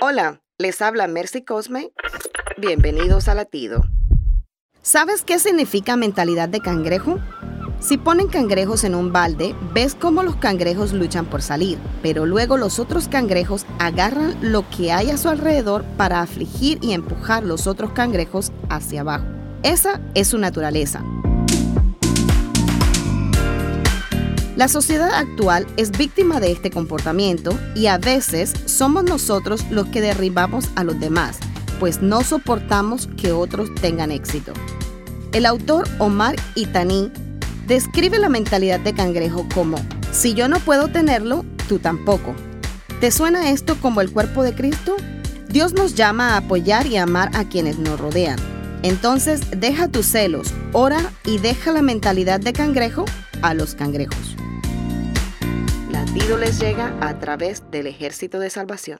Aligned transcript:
Hola, 0.00 0.42
les 0.58 0.80
habla 0.80 1.08
Mercy 1.08 1.42
Cosme. 1.42 1.90
Bienvenidos 2.56 3.26
a 3.26 3.34
Latido. 3.34 3.82
¿Sabes 4.80 5.22
qué 5.22 5.40
significa 5.40 5.96
mentalidad 5.96 6.48
de 6.48 6.60
cangrejo? 6.60 7.18
Si 7.80 7.98
ponen 7.98 8.28
cangrejos 8.28 8.84
en 8.84 8.94
un 8.94 9.12
balde, 9.12 9.56
ves 9.74 9.96
cómo 9.96 10.22
los 10.22 10.36
cangrejos 10.36 10.92
luchan 10.92 11.26
por 11.26 11.42
salir, 11.42 11.78
pero 12.00 12.26
luego 12.26 12.56
los 12.56 12.78
otros 12.78 13.08
cangrejos 13.08 13.66
agarran 13.80 14.36
lo 14.40 14.64
que 14.70 14.92
hay 14.92 15.10
a 15.10 15.16
su 15.16 15.30
alrededor 15.30 15.84
para 15.96 16.20
afligir 16.20 16.78
y 16.80 16.92
empujar 16.92 17.42
los 17.42 17.66
otros 17.66 17.90
cangrejos 17.90 18.52
hacia 18.68 19.00
abajo. 19.00 19.26
Esa 19.64 20.00
es 20.14 20.28
su 20.28 20.38
naturaleza. 20.38 21.02
La 24.58 24.66
sociedad 24.66 25.12
actual 25.14 25.68
es 25.76 25.92
víctima 25.92 26.40
de 26.40 26.50
este 26.50 26.72
comportamiento 26.72 27.56
y 27.76 27.86
a 27.86 27.96
veces 27.96 28.52
somos 28.64 29.04
nosotros 29.04 29.64
los 29.70 29.86
que 29.86 30.00
derribamos 30.00 30.64
a 30.74 30.82
los 30.82 30.98
demás, 30.98 31.38
pues 31.78 32.02
no 32.02 32.24
soportamos 32.24 33.08
que 33.16 33.30
otros 33.30 33.72
tengan 33.76 34.10
éxito. 34.10 34.52
El 35.30 35.46
autor 35.46 35.88
Omar 36.00 36.34
Itani 36.56 37.12
describe 37.68 38.18
la 38.18 38.28
mentalidad 38.28 38.80
de 38.80 38.94
cangrejo 38.94 39.46
como, 39.54 39.76
si 40.10 40.34
yo 40.34 40.48
no 40.48 40.58
puedo 40.58 40.88
tenerlo, 40.88 41.44
tú 41.68 41.78
tampoco. 41.78 42.34
¿Te 43.00 43.12
suena 43.12 43.50
esto 43.50 43.76
como 43.80 44.00
el 44.00 44.10
cuerpo 44.10 44.42
de 44.42 44.56
Cristo? 44.56 44.96
Dios 45.48 45.72
nos 45.72 45.94
llama 45.94 46.34
a 46.34 46.38
apoyar 46.38 46.88
y 46.88 46.96
amar 46.96 47.30
a 47.34 47.44
quienes 47.44 47.78
nos 47.78 48.00
rodean. 48.00 48.40
Entonces 48.82 49.40
deja 49.56 49.86
tus 49.86 50.06
celos, 50.06 50.52
ora 50.72 51.12
y 51.24 51.38
deja 51.38 51.70
la 51.70 51.82
mentalidad 51.82 52.40
de 52.40 52.52
cangrejo 52.52 53.04
a 53.40 53.54
los 53.54 53.76
cangrejos. 53.76 54.34
Latido 56.08 56.38
les 56.38 56.58
llega 56.58 56.96
a 57.02 57.18
través 57.18 57.70
del 57.70 57.86
ejército 57.86 58.38
de 58.38 58.48
salvación. 58.48 58.98